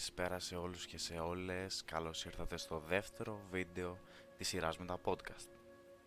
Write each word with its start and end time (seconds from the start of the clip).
Καλησπέρα 0.00 0.38
σε 0.38 0.56
όλους 0.56 0.86
και 0.86 0.98
σε 0.98 1.18
όλες. 1.18 1.84
Καλώς 1.84 2.24
ήρθατε 2.24 2.56
στο 2.56 2.78
δεύτερο 2.78 3.40
βίντεο 3.50 3.98
της 4.36 4.48
σειράς 4.48 4.78
με 4.78 4.86
τα 4.86 4.98
podcast. 5.04 5.48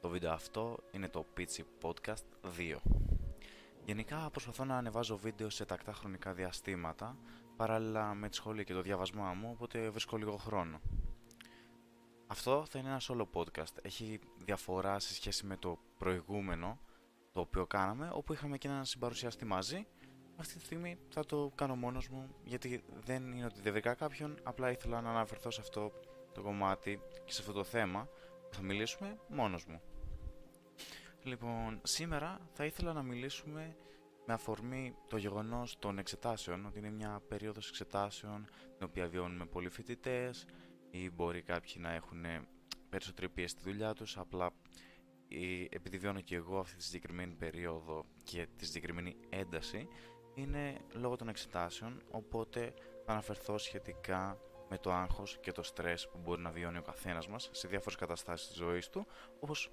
Το 0.02 0.10
βίντεο 0.10 0.32
αυτό 0.32 0.78
είναι 0.92 1.10
το 1.10 1.26
Pitchy 1.38 1.64
Podcast 1.82 2.24
2. 2.58 2.76
Γενικά 3.86 4.30
προσπαθώ 4.30 4.66
να 4.66 4.78
ανεβάζω 4.78 5.18
βίντεο 5.18 5.50
σε 5.50 5.66
τακτά 5.66 5.94
χρονικά 5.94 6.34
διαστήματα, 6.34 7.18
παράλληλα 7.56 8.14
με 8.14 8.30
τη 8.30 8.36
σχολή 8.36 8.64
και 8.64 8.74
το 8.74 8.82
διαβασμά 8.82 9.34
μου, 9.34 9.50
οπότε 9.52 9.90
βρίσκω 9.90 10.18
λίγο 10.18 10.38
χρόνο. 10.38 10.82
Αυτό 12.28 12.66
θα 12.70 12.80
είναι 12.80 12.90
ένα 12.90 13.02
solo 13.02 13.28
podcast. 13.34 13.78
Έχει 13.82 14.20
διαφορά 14.38 15.00
σε 15.00 15.14
σχέση 15.14 15.46
με 15.46 15.58
το 15.58 15.80
προηγούμενο, 15.98 16.80
το 17.32 17.40
οποίο 17.40 17.66
κάναμε, 17.66 18.10
όπου 18.14 18.34
είχαμε 18.34 18.58
και 18.58 18.68
έναν 18.68 18.86
συμπαρουσιαστή 18.86 19.46
μαζί, 19.46 19.88
αυτή 20.44 20.58
τη 20.58 20.66
στιγμή 20.66 20.98
θα 21.10 21.26
το 21.26 21.52
κάνω 21.56 21.76
μόνος 21.76 22.08
μου 22.10 22.36
γιατί 22.44 22.84
δεν 23.06 23.32
είναι 23.32 23.46
ότι 23.46 23.62
δεν 23.62 23.72
βρήκα 23.72 23.94
κάποιον, 23.94 24.40
απλά 24.44 24.72
ήθελα 24.72 25.02
να 25.02 25.10
αναφερθώ 25.10 25.52
σε 25.52 25.62
αυτό 25.62 25.92
το 26.34 26.42
κομμάτι 26.42 27.00
και 27.26 27.32
σε 27.32 27.42
αυτό 27.42 27.54
το 27.54 27.64
θέμα. 27.64 28.08
Που 28.50 28.60
θα 28.60 28.62
μιλήσουμε 28.62 29.18
μόνος 29.28 29.66
μου. 29.66 29.82
Λοιπόν, 31.24 31.80
σήμερα 31.84 32.40
θα 32.54 32.66
ήθελα 32.66 32.94
να 32.94 33.04
μιλήσουμε 33.04 33.76
με 34.26 34.34
αφορμή 34.34 34.96
το 35.08 35.18
γεγονός 35.18 35.76
των 35.80 35.98
εξετάσεων, 35.98 36.66
ότι 36.66 36.80
είναι 36.80 36.90
μια 36.90 37.22
περίοδος 37.28 37.70
εξετάσεων 37.70 38.46
την 38.78 38.88
οποία 38.88 39.08
βιώνουμε 39.08 39.46
πολλοί 39.46 39.70
φοιτητές 39.70 40.46
ή 40.92 41.10
μπορεί 41.10 41.42
κάποιοι 41.42 41.74
να 41.78 41.92
έχουν 41.92 42.26
περισσότερη 42.90 43.30
πίεση 43.30 43.56
στη 43.56 43.70
δουλειά 43.70 43.94
τους, 43.94 44.18
απλά 44.18 44.52
επειδή 45.70 45.98
βιώνω 45.98 46.22
και 46.22 46.36
εγώ 46.36 46.60
αυτή 46.60 46.76
τη 46.76 46.84
συγκεκριμένη 46.84 47.34
περίοδο 47.34 48.06
και 48.24 48.48
τη 48.58 48.66
συγκεκριμένη 48.66 49.16
ένταση, 49.30 49.88
είναι 50.34 50.78
λόγω 50.94 51.16
των 51.16 51.28
εξετάσεων, 51.28 52.02
οπότε 52.12 52.74
θα 53.06 53.12
αναφερθώ 53.12 53.58
σχετικά 53.58 54.38
με 54.70 54.78
το 54.78 54.92
άγχος 54.92 55.38
και 55.42 55.52
το 55.52 55.64
στρες 55.64 56.10
που 56.10 56.18
μπορεί 56.18 56.42
να 56.42 56.52
βιώνει 56.52 56.78
ο 56.78 56.82
καθένας 56.82 57.28
μας 57.28 57.50
σε 57.52 57.68
διάφορες 57.68 57.96
καταστάσεις 57.96 58.48
της 58.48 58.56
ζωής 58.58 58.90
του, 58.90 59.06
όπως 59.40 59.70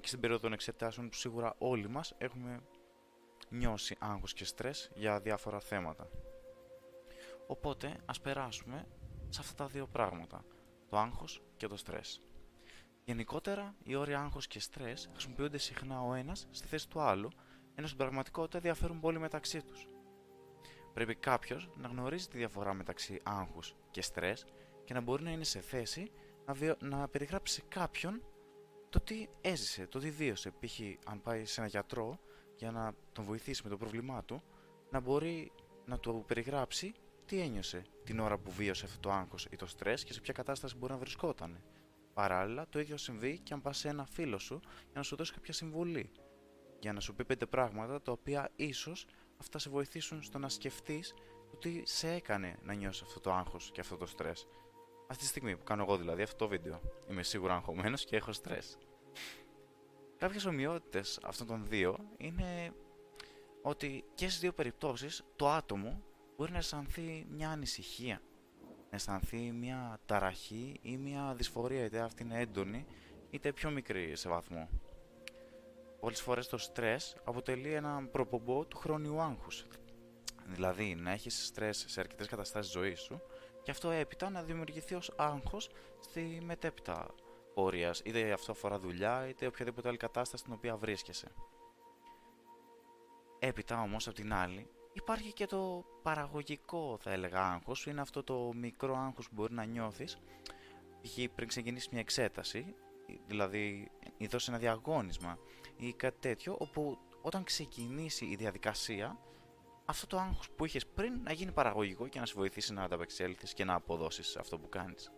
και 0.00 0.08
στην 0.08 0.20
περίοδο 0.20 0.42
των 0.42 0.52
εξετάσεων 0.52 1.08
που 1.08 1.14
σίγουρα 1.14 1.54
όλοι 1.58 1.88
μας 1.88 2.14
έχουμε 2.18 2.60
νιώσει 3.48 3.96
άγχος 3.98 4.32
και 4.32 4.44
στρες 4.44 4.90
για 4.94 5.20
διάφορα 5.20 5.60
θέματα. 5.60 6.08
Οπότε 7.46 7.96
ας 8.04 8.20
περάσουμε 8.20 8.86
σε 9.28 9.40
αυτά 9.40 9.54
τα 9.54 9.66
δύο 9.66 9.86
πράγματα, 9.86 10.44
το 10.88 10.98
άγχος 10.98 11.42
και 11.56 11.66
το 11.66 11.76
στρες. 11.76 12.22
Γενικότερα, 13.04 13.74
οι 13.82 13.94
όροι 13.94 14.14
άγχος 14.14 14.46
και 14.46 14.60
στρες 14.60 15.08
χρησιμοποιούνται 15.12 15.58
συχνά 15.58 16.02
ο 16.02 16.14
ένας 16.14 16.46
στη 16.50 16.66
θέση 16.66 16.88
του 16.88 17.00
άλλου 17.00 17.30
ενώ 17.78 17.86
στην 17.86 17.98
πραγματικότητα 17.98 18.58
διαφέρουν 18.60 19.00
πολύ 19.00 19.18
μεταξύ 19.18 19.62
τους. 19.62 19.88
Πρέπει 20.94 21.14
κάποιος 21.14 21.70
να 21.76 21.88
γνωρίζει 21.88 22.28
τη 22.28 22.36
διαφορά 22.36 22.74
μεταξύ 22.74 23.20
άγχους 23.22 23.74
και 23.90 24.02
στρες 24.02 24.46
και 24.84 24.94
να 24.94 25.00
μπορεί 25.00 25.22
να 25.22 25.30
είναι 25.30 25.44
σε 25.44 25.60
θέση 25.60 26.10
να, 26.46 26.52
βιο... 26.52 26.76
να 26.80 27.08
περιγράψει 27.08 27.54
σε 27.54 27.62
κάποιον 27.68 28.22
το 28.88 29.00
τι 29.00 29.26
έζησε, 29.40 29.86
το 29.86 29.98
τι 29.98 30.10
βίωσε. 30.10 30.50
Π.χ. 30.50 30.80
αν 31.04 31.22
πάει 31.22 31.44
σε 31.44 31.60
ένα 31.60 31.68
γιατρό 31.68 32.18
για 32.56 32.70
να 32.70 32.92
τον 33.12 33.24
βοηθήσει 33.24 33.60
με 33.64 33.70
το 33.70 33.76
πρόβλημά 33.76 34.24
του, 34.24 34.42
να 34.90 35.00
μπορεί 35.00 35.52
να 35.84 35.98
του 35.98 36.24
περιγράψει 36.26 36.92
τι 37.26 37.40
ένιωσε 37.40 37.82
την 38.04 38.18
ώρα 38.18 38.38
που 38.38 38.50
βίωσε 38.50 38.84
αυτό 38.84 39.00
το 39.00 39.10
άγχος 39.10 39.46
ή 39.50 39.56
το 39.56 39.66
στρες 39.66 40.04
και 40.04 40.12
σε 40.12 40.20
ποια 40.20 40.32
κατάσταση 40.32 40.76
μπορεί 40.76 40.92
να 40.92 40.98
βρισκόταν. 40.98 41.62
Παράλληλα, 42.14 42.68
το 42.68 42.80
ίδιο 42.80 42.96
συμβεί 42.96 43.38
και 43.38 43.52
αν 43.52 43.60
πας 43.60 43.78
σε 43.78 43.88
ένα 43.88 44.06
φίλο 44.06 44.38
σου 44.38 44.60
για 44.62 44.94
να 44.94 45.02
σου 45.02 45.16
δώσει 45.16 45.32
κάποια 45.32 45.52
συμβουλή 45.52 46.10
για 46.80 46.92
να 46.92 47.00
σου 47.00 47.14
πει 47.14 47.24
πέντε 47.24 47.46
πράγματα 47.46 48.02
τα 48.02 48.12
οποία 48.12 48.50
ίσως 48.56 49.06
αυτά 49.36 49.58
σε 49.58 49.70
βοηθήσουν 49.70 50.22
στο 50.22 50.38
να 50.38 50.48
σκεφτείς 50.48 51.14
το 51.50 51.56
τι 51.56 51.82
σε 51.84 52.12
έκανε 52.12 52.56
να 52.62 52.74
νιώσεις 52.74 53.02
αυτό 53.02 53.20
το 53.20 53.32
άγχος 53.32 53.70
και 53.72 53.80
αυτό 53.80 53.96
το 53.96 54.06
στρες. 54.06 54.46
Αυτή 55.06 55.22
τη 55.22 55.28
στιγμή 55.28 55.56
που 55.56 55.64
κάνω 55.64 55.82
εγώ 55.82 55.96
δηλαδή 55.96 56.22
αυτό 56.22 56.36
το 56.36 56.48
βίντεο. 56.48 56.80
Είμαι 57.10 57.22
σίγουρα 57.22 57.54
αγχωμένος 57.54 58.04
και 58.04 58.16
έχω 58.16 58.32
στρες. 58.32 58.78
Κάποιες 60.16 60.44
ομοιότητες 60.44 61.20
αυτών 61.22 61.46
των 61.46 61.66
δύο 61.66 61.96
είναι 62.16 62.72
ότι 63.62 64.04
και 64.14 64.28
στις 64.28 64.40
δύο 64.40 64.52
περιπτώσεις 64.52 65.24
το 65.36 65.48
άτομο 65.48 66.02
μπορεί 66.36 66.52
να 66.52 66.58
αισθανθεί 66.58 67.26
μια 67.30 67.50
ανησυχία, 67.50 68.22
να 68.90 68.96
αισθανθεί 68.96 69.52
μια 69.52 70.00
ταραχή 70.06 70.78
ή 70.82 70.96
μια 70.96 71.34
δυσφορία, 71.34 71.84
είτε 71.84 72.00
αυτή 72.00 72.22
είναι 72.22 72.40
έντονη 72.40 72.86
είτε 73.30 73.52
πιο 73.52 73.70
μικρή 73.70 74.16
σε 74.16 74.28
βαθμό. 74.28 74.68
Πολλές 76.00 76.20
φορές 76.20 76.48
το 76.48 76.58
στρες 76.58 77.16
αποτελεί 77.24 77.72
ένα 77.72 78.08
προπομπό 78.12 78.64
του 78.64 78.76
χρόνιου 78.76 79.20
άγχους. 79.20 79.66
Δηλαδή 80.46 80.94
να 80.94 81.10
έχεις 81.10 81.46
στρες 81.46 81.84
σε 81.88 82.00
αρκετές 82.00 82.26
καταστάσεις 82.26 82.72
ζωής 82.72 83.00
σου 83.00 83.20
και 83.62 83.70
αυτό 83.70 83.90
έπειτα 83.90 84.30
να 84.30 84.42
δημιουργηθεί 84.42 84.94
ως 84.94 85.12
άγχος 85.16 85.70
στη 86.00 86.40
μετέπειτα 86.42 87.06
πορεία. 87.54 87.94
Είτε 88.04 88.32
αυτό 88.32 88.52
αφορά 88.52 88.78
δουλειά 88.78 89.28
είτε 89.28 89.46
οποιαδήποτε 89.46 89.88
άλλη 89.88 89.96
κατάσταση 89.96 90.42
στην 90.42 90.54
οποία 90.54 90.76
βρίσκεσαι. 90.76 91.28
Έπειτα 93.38 93.80
όμως 93.80 94.06
από 94.06 94.16
την 94.16 94.32
άλλη 94.32 94.70
υπάρχει 94.92 95.32
και 95.32 95.46
το 95.46 95.84
παραγωγικό 96.02 96.98
θα 97.00 97.10
έλεγα 97.10 97.40
άγχος 97.40 97.86
είναι 97.86 98.00
αυτό 98.00 98.22
το 98.22 98.52
μικρό 98.54 98.96
άγχος 98.96 99.28
που 99.28 99.34
μπορεί 99.34 99.54
να 99.54 99.64
νιώθεις 99.64 100.18
πριν 101.34 101.48
ξεκινήσεις 101.48 101.88
μια 101.88 102.00
εξέταση 102.00 102.74
δηλαδή 103.26 103.90
δώσει 104.26 104.50
ένα 104.50 104.58
διαγώνισμα 104.58 105.38
ή 105.76 105.92
κάτι 105.92 106.16
τέτοιο, 106.20 106.56
όπου 106.58 106.98
όταν 107.22 107.44
ξεκινήσει 107.44 108.24
η 108.24 108.36
διαδικασία, 108.36 109.18
αυτό 109.84 110.06
το 110.06 110.18
άγχος 110.18 110.50
που 110.50 110.64
είχες 110.64 110.86
πριν 110.86 111.20
να 111.22 111.32
γίνει 111.32 111.52
παραγωγικό 111.52 112.08
και 112.08 112.18
να 112.18 112.26
σε 112.26 112.34
βοηθήσει 112.36 112.72
να 112.72 112.82
ανταπεξέλθεις 112.82 113.54
και 113.54 113.64
να 113.64 113.74
αποδώσεις 113.74 114.36
αυτό 114.36 114.58
που 114.58 114.68
κάνεις. 114.68 115.12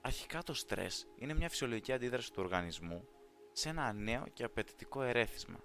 Αρχικά 0.00 0.42
το 0.42 0.54
στρες 0.54 1.06
είναι 1.14 1.34
μια 1.34 1.48
φυσιολογική 1.48 1.92
αντίδραση 1.92 2.32
του 2.32 2.42
οργανισμού 2.42 3.08
σε 3.52 3.68
ένα 3.68 3.92
νέο 3.92 4.24
και 4.32 4.44
απαιτητικό 4.44 5.02
ερέθισμα. 5.02 5.58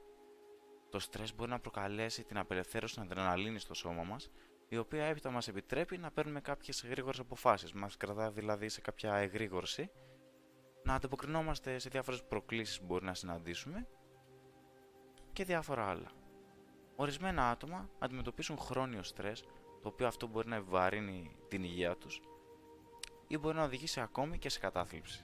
Το 0.89 0.99
στρες 0.99 1.35
μπορεί 1.35 1.49
να 1.49 1.59
προκαλέσει 1.59 2.23
την 2.23 2.37
απελευθέρωση 2.37 2.99
αδρεναλίνης 2.99 3.61
στο 3.61 3.73
σώμα 3.73 4.03
μας, 4.03 4.29
η 4.67 4.77
οποία 4.77 5.05
έπειτα 5.05 5.31
μας 5.31 5.47
επιτρέπει 5.47 5.97
να 5.97 6.11
παίρνουμε 6.11 6.41
κάποιες 6.41 6.85
γρήγορες 6.89 7.19
αποφάσεις, 7.19 7.73
μας 7.73 7.97
κρατά 7.97 8.31
δηλαδή 8.31 8.69
σε 8.69 8.81
κάποια 8.81 9.15
εγρήγορση 9.15 9.91
να 10.89 10.95
ανταποκρινόμαστε 10.95 11.79
σε 11.79 11.89
διάφορες 11.89 12.23
προκλήσεις 12.23 12.79
που 12.79 12.85
μπορεί 12.85 13.05
να 13.05 13.13
συναντήσουμε 13.13 13.87
και 15.33 15.43
διάφορα 15.43 15.89
άλλα. 15.89 16.11
Ορισμένα 16.95 17.49
άτομα 17.49 17.89
αντιμετωπίσουν 17.99 18.57
χρόνιο 18.57 19.03
στρες, 19.03 19.43
το 19.81 19.87
οποίο 19.87 20.07
αυτό 20.07 20.27
μπορεί 20.27 20.47
να 20.47 20.55
επιβαρύνει 20.55 21.35
την 21.47 21.63
υγεία 21.63 21.97
τους 21.97 22.21
ή 23.27 23.37
μπορεί 23.37 23.55
να 23.55 23.63
οδηγήσει 23.63 23.99
ακόμη 23.99 24.37
και 24.37 24.49
σε 24.49 24.59
κατάθλιψη. 24.59 25.23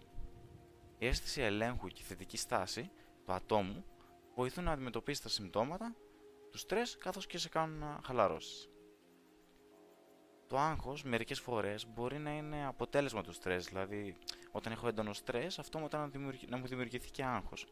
Η 0.97 1.07
αίσθηση 1.07 1.41
ελέγχου 1.41 1.87
και 1.87 2.01
η 2.01 2.05
θετική 2.05 2.37
στάση 2.37 2.91
του 3.25 3.33
ατόμου 3.33 3.85
βοηθούν 4.35 4.63
να 4.63 4.71
αντιμετωπίσει 4.71 5.21
τα 5.21 5.29
συμπτώματα 5.29 5.95
τους 6.51 6.61
στρες 6.61 6.97
καθώς 6.97 7.27
και 7.27 7.37
σε 7.37 7.49
κάνουν 7.49 7.79
να 7.79 7.99
χαλαρώσεις. 8.05 8.69
Το 10.47 10.57
άγχος 10.57 11.03
μερικές 11.03 11.39
φορές 11.39 11.87
μπορεί 11.87 12.17
να 12.17 12.31
είναι 12.31 12.65
αποτέλεσμα 12.65 13.21
του 13.21 13.31
στρες, 13.31 13.65
δηλαδή 13.65 14.17
όταν 14.55 14.73
έχω 14.73 14.87
έντονο 14.87 15.13
στρες, 15.13 15.59
αυτό 15.59 15.79
να, 15.79 16.09
να 16.47 16.57
μου 16.57 16.67
δημιουργηθεί 16.67 17.11
και 17.11 17.23
άγχος. 17.23 17.67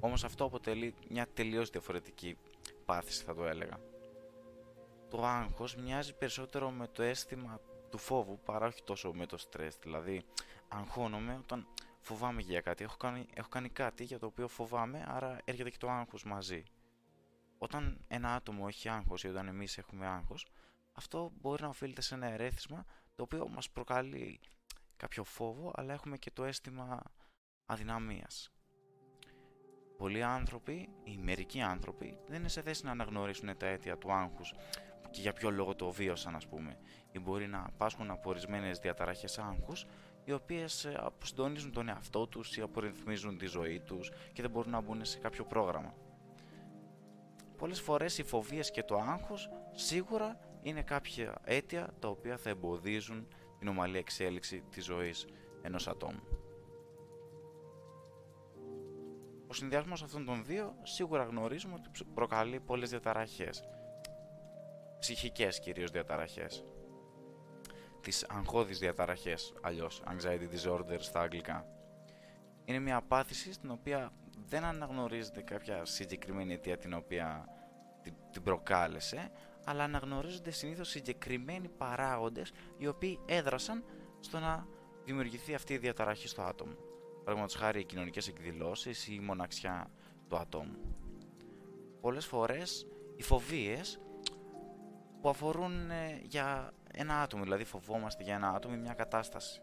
Όμως 0.00 0.24
αυτό 0.24 0.44
αποτελεί 0.44 0.94
μια 1.08 1.26
τελείως 1.34 1.70
διαφορετική 1.70 2.36
πάθηση 2.84 3.24
θα 3.24 3.34
το 3.34 3.44
έλεγα. 3.44 3.80
Το 5.10 5.24
άγχος 5.24 5.76
μοιάζει 5.76 6.14
περισσότερο 6.14 6.70
με 6.70 6.86
το 6.86 7.02
αίσθημα 7.02 7.60
του 7.90 7.98
φόβου 7.98 8.40
παρά 8.44 8.66
όχι 8.66 8.82
τόσο 8.82 9.12
με 9.12 9.26
το 9.26 9.36
στρες, 9.36 9.76
δηλαδή 9.82 10.24
αγχώνομαι 10.68 11.36
όταν 11.38 11.66
φοβάμαι 12.00 12.40
για 12.40 12.60
κάτι, 12.60 12.84
έχω 12.84 12.96
κάνει, 12.96 13.26
έχω 13.34 13.48
κάνει 13.48 13.68
κάτι 13.68 14.04
για 14.04 14.18
το 14.18 14.26
οποίο 14.26 14.48
φοβάμαι, 14.48 15.04
άρα 15.08 15.38
έρχεται 15.44 15.70
και 15.70 15.78
το 15.78 15.90
άγχος 15.90 16.24
μαζί. 16.24 16.62
Όταν 17.58 18.04
ένα 18.08 18.34
άτομο 18.34 18.64
έχει 18.68 18.88
άγχος 18.88 19.24
ή 19.24 19.28
όταν 19.28 19.48
εμείς 19.48 19.78
έχουμε 19.78 20.06
άγχος, 20.06 20.46
αυτό 20.92 21.32
μπορεί 21.40 21.62
να 21.62 21.68
οφείλεται 21.68 22.00
σε 22.00 22.14
ένα 22.14 22.26
ερέθισμα 22.26 22.84
το 23.14 23.22
οποίο 23.22 23.48
μας 23.48 23.70
προκαλεί 23.70 24.40
κάποιο 25.02 25.24
φόβο, 25.24 25.72
αλλά 25.74 25.92
έχουμε 25.92 26.16
και 26.16 26.30
το 26.30 26.44
αίσθημα 26.44 27.02
αδυναμίας. 27.66 28.52
Πολλοί 29.96 30.22
άνθρωποι, 30.22 30.88
ή 31.04 31.16
μερικοί 31.16 31.60
άνθρωποι, 31.60 32.18
δεν 32.26 32.38
είναι 32.38 32.48
σε 32.48 32.62
θέση 32.62 32.84
να 32.84 32.90
αναγνωρίσουν 32.90 33.56
τα 33.56 33.66
αίτια 33.66 33.98
του 33.98 34.12
άγχους 34.12 34.54
και 35.10 35.20
για 35.20 35.32
ποιο 35.32 35.50
λόγο 35.50 35.74
το 35.74 35.90
βίωσαν, 35.90 36.34
ας 36.34 36.46
πούμε, 36.46 36.78
ή 37.12 37.18
μπορεί 37.18 37.46
να 37.46 37.70
πάσχουν 37.76 38.10
από 38.10 38.30
ορισμένες 38.30 38.78
διαταραχές 38.78 39.38
άγχους, 39.38 39.86
οι 40.24 40.32
οποίες 40.32 40.84
ε, 40.84 40.96
αποσυντονίζουν 40.98 41.72
τον 41.72 41.88
εαυτό 41.88 42.26
τους 42.26 42.56
ή 42.56 42.60
απορριθμίζουν 42.60 43.38
τη 43.38 43.46
ζωή 43.46 43.80
τους 43.80 44.10
και 44.32 44.42
δεν 44.42 44.50
μπορούν 44.50 44.70
να 44.70 44.80
μπουν 44.80 45.04
σε 45.04 45.18
κάποιο 45.18 45.44
πρόγραμμα. 45.44 45.94
Πολλές 47.56 47.80
φορές 47.80 48.18
οι 48.18 48.22
φοβίες 48.22 48.70
και 48.70 48.82
το 48.82 48.96
άγχος 48.96 49.50
σίγουρα 49.74 50.38
είναι 50.62 50.82
κάποια 50.82 51.40
αίτια 51.44 51.94
τα 51.98 52.08
οποία 52.08 52.36
θα 52.36 52.50
εμποδίζουν 52.50 53.28
την 53.62 53.70
ομαλή 53.70 53.98
εξέλιξη 53.98 54.62
της 54.70 54.84
ζωής 54.84 55.26
ενός 55.62 55.88
ατόμου. 55.88 56.22
Ο 59.46 59.52
συνδυασμός 59.52 60.02
αυτών 60.02 60.24
των 60.24 60.44
δύο 60.44 60.74
σίγουρα 60.82 61.24
γνωρίζουμε 61.24 61.74
ότι 61.74 62.04
προκαλεί 62.14 62.60
πολλές 62.60 62.90
διαταραχές. 62.90 63.64
ψυχικές 64.98 65.60
κυρίως 65.60 65.90
διαταραχές. 65.90 66.64
Τις 68.00 68.24
αγχώδεις 68.28 68.78
διαταραχές, 68.78 69.54
αλλιώς 69.60 70.02
anxiety 70.06 70.48
disorder 70.54 70.96
στα 70.98 71.20
αγγλικά. 71.20 71.66
Είναι 72.64 72.78
μια 72.78 72.96
απάθηση 72.96 73.52
στην 73.52 73.70
οποία 73.70 74.12
δεν 74.48 74.64
αναγνωρίζεται 74.64 75.42
κάποια 75.42 75.84
συγκεκριμένη 75.84 76.52
αιτία 76.52 76.76
την 76.76 76.92
οποία 76.92 77.44
την 78.32 78.42
προκάλεσε, 78.42 79.30
αλλά 79.64 79.84
αναγνωρίζονται 79.84 80.50
συνήθως 80.50 80.88
συγκεκριμένοι 80.88 81.68
παράγοντες 81.68 82.52
οι 82.78 82.86
οποίοι 82.86 83.18
έδρασαν 83.26 83.84
στο 84.20 84.38
να 84.38 84.66
δημιουργηθεί 85.04 85.54
αυτή 85.54 85.72
η 85.72 85.78
διαταραχή 85.78 86.28
στο 86.28 86.42
άτομο. 86.42 86.74
Παραδείγματος 87.18 87.54
χάρη 87.54 87.80
οι 87.80 87.84
κοινωνικές 87.84 88.28
εκδηλώσεις 88.28 89.08
ή 89.08 89.14
η 89.14 89.24
μοναξιά 89.24 89.90
του 90.28 90.36
ατόμου. 90.36 90.76
Πολλές 92.00 92.26
φορές 92.26 92.86
οι 93.16 93.22
φοβίες 93.22 94.00
που 95.20 95.28
αφορούν 95.28 95.90
ε, 95.90 96.20
για 96.22 96.72
ένα 96.92 97.20
άτομο, 97.22 97.42
δηλαδή 97.42 97.64
φοβόμαστε 97.64 98.22
για 98.22 98.34
ένα 98.34 98.48
άτομο 98.48 98.74
ή 98.78 98.80
μια 98.80 98.94
κατάσταση. 98.94 99.60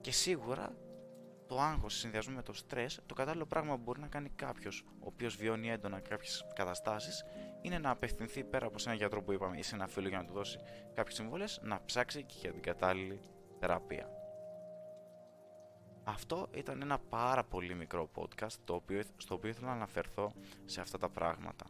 Και 0.00 0.12
σίγουρα 0.12 0.72
το 1.46 1.60
άγχος 1.60 1.92
σε 1.92 1.98
συνδυασμό 1.98 2.34
με 2.34 2.42
το 2.42 2.52
στρες, 2.52 3.00
το 3.06 3.14
κατάλληλο 3.14 3.46
πράγμα 3.46 3.74
που 3.74 3.82
μπορεί 3.82 4.00
να 4.00 4.06
κάνει 4.06 4.28
κάποιος 4.28 4.84
ο 5.00 5.06
οποίος 5.06 5.36
βιώνει 5.36 5.70
έντονα 5.70 6.00
κάποιες 6.00 6.46
καταστάσεις, 6.54 7.24
είναι 7.62 7.78
να 7.78 7.90
απευθυνθεί 7.90 8.44
πέρα 8.44 8.66
από 8.66 8.78
σε 8.78 8.88
ένα 8.88 8.98
γιατρό 8.98 9.22
που 9.22 9.32
είπαμε 9.32 9.58
ή 9.58 9.62
σε 9.62 9.74
ένα 9.74 9.86
φίλο 9.86 10.08
για 10.08 10.18
να 10.18 10.24
του 10.24 10.32
δώσει 10.32 10.58
κάποιες 10.94 11.14
συμβουλέ, 11.14 11.44
να 11.60 11.84
ψάξει 11.84 12.22
και 12.22 12.34
για 12.40 12.52
την 12.52 12.62
κατάλληλη 12.62 13.20
θεραπεία. 13.58 14.10
Αυτό 16.04 16.48
ήταν 16.54 16.82
ένα 16.82 16.98
πάρα 16.98 17.44
πολύ 17.44 17.74
μικρό 17.74 18.10
podcast 18.14 18.52
το 18.64 18.74
οποίο, 18.74 19.02
στο 19.16 19.34
οποίο 19.34 19.50
ήθελα 19.50 19.66
να 19.66 19.72
αναφερθώ 19.72 20.32
σε 20.64 20.80
αυτά 20.80 20.98
τα 20.98 21.08
πράγματα. 21.08 21.66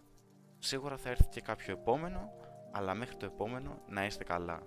Σίγουρα 0.58 0.96
θα 0.96 1.10
έρθει 1.10 1.28
και 1.28 1.40
κάποιο 1.40 1.72
επόμενο, 1.72 2.32
αλλά 2.72 2.94
μέχρι 2.94 3.16
το 3.16 3.26
επόμενο 3.26 3.82
να 3.88 4.04
είστε 4.04 4.24
καλά. 4.24 4.62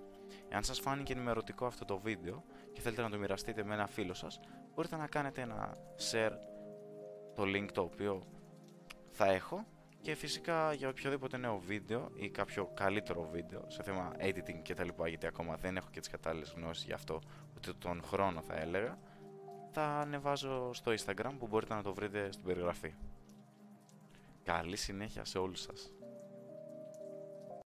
Εάν 0.52 0.64
σας 0.64 0.80
φάνηκε 0.80 1.12
ενημερωτικό 1.12 1.66
αυτό 1.66 1.84
το 1.84 1.98
βίντεο 1.98 2.44
και 2.72 2.80
θέλετε 2.80 3.02
να 3.02 3.10
το 3.10 3.18
μοιραστείτε 3.18 3.64
με 3.64 3.74
ένα 3.74 3.86
φίλο 3.86 4.14
σας, 4.14 4.40
μπορείτε 4.74 4.96
να 4.96 5.06
κάνετε 5.06 5.40
ένα 5.40 5.76
share 6.10 6.32
το 7.34 7.42
link 7.42 7.68
το 7.72 7.80
οποίο 7.80 8.22
θα 9.10 9.26
έχω 9.26 9.66
και 10.00 10.14
φυσικά 10.14 10.72
για 10.72 10.88
οποιοδήποτε 10.88 11.36
νέο 11.36 11.58
βίντεο 11.58 12.10
ή 12.14 12.28
κάποιο 12.28 12.70
καλύτερο 12.74 13.28
βίντεο 13.32 13.64
σε 13.68 13.82
θέμα 13.82 14.12
editing 14.18 14.62
και 14.62 14.74
τα 14.74 14.84
λοιπά 14.84 15.08
γιατί 15.08 15.26
ακόμα 15.26 15.56
δεν 15.56 15.76
έχω 15.76 15.88
και 15.90 16.00
τις 16.00 16.08
κατάλληλες 16.08 16.52
γνώσεις 16.56 16.84
για 16.84 16.94
αυτό 16.94 17.20
ούτε 17.56 17.72
τον 17.72 18.02
χρόνο 18.02 18.42
θα 18.42 18.54
έλεγα 18.56 18.98
θα 19.72 19.82
ανεβάζω 19.82 20.72
στο 20.74 20.92
instagram 20.92 21.32
που 21.38 21.46
μπορείτε 21.46 21.74
να 21.74 21.82
το 21.82 21.94
βρείτε 21.94 22.32
στην 22.32 22.44
περιγραφή. 22.44 22.92
Καλή 24.44 24.76
συνέχεια 24.76 25.24
σε 25.24 25.38
όλους 25.38 25.60
σας. 25.60 25.92